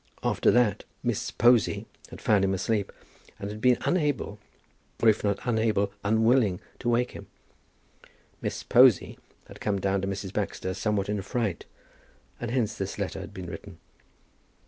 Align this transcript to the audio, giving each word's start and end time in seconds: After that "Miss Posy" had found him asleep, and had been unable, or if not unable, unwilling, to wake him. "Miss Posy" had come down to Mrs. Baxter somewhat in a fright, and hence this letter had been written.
After 0.23 0.49
that 0.49 0.83
"Miss 1.03 1.29
Posy" 1.29 1.85
had 2.09 2.19
found 2.19 2.43
him 2.43 2.55
asleep, 2.55 2.91
and 3.37 3.51
had 3.51 3.61
been 3.61 3.77
unable, 3.81 4.39
or 4.99 5.09
if 5.09 5.23
not 5.23 5.37
unable, 5.45 5.93
unwilling, 6.03 6.59
to 6.79 6.89
wake 6.89 7.11
him. 7.11 7.27
"Miss 8.41 8.63
Posy" 8.63 9.19
had 9.47 9.61
come 9.61 9.77
down 9.79 10.01
to 10.01 10.07
Mrs. 10.07 10.33
Baxter 10.33 10.73
somewhat 10.73 11.07
in 11.07 11.19
a 11.19 11.21
fright, 11.21 11.65
and 12.39 12.49
hence 12.49 12.73
this 12.73 12.97
letter 12.97 13.19
had 13.19 13.31
been 13.31 13.45
written. 13.45 13.77